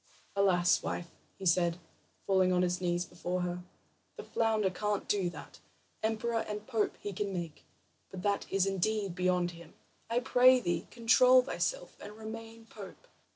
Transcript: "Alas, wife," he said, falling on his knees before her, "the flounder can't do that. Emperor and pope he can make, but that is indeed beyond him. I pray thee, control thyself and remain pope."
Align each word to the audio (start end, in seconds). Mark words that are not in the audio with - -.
"Alas, 0.35 0.81
wife," 0.81 1.11
he 1.37 1.45
said, 1.45 1.77
falling 2.25 2.51
on 2.51 2.63
his 2.63 2.81
knees 2.81 3.05
before 3.05 3.41
her, 3.41 3.59
"the 4.15 4.23
flounder 4.23 4.71
can't 4.71 5.07
do 5.07 5.29
that. 5.29 5.59
Emperor 6.01 6.39
and 6.47 6.65
pope 6.65 6.97
he 6.99 7.13
can 7.13 7.31
make, 7.31 7.63
but 8.09 8.23
that 8.23 8.51
is 8.51 8.65
indeed 8.65 9.13
beyond 9.13 9.51
him. 9.51 9.75
I 10.09 10.19
pray 10.19 10.59
thee, 10.59 10.87
control 10.89 11.43
thyself 11.43 11.95
and 12.01 12.13
remain 12.17 12.65
pope." 12.65 13.05